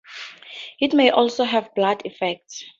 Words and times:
It 0.79 0.95
may 0.95 1.11
also 1.11 1.43
have 1.43 1.75
blood 1.75 2.01
effects. 2.05 2.63